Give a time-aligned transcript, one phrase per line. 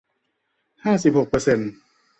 [0.83, 1.71] ห้าสิบหกเปอร์เซนต์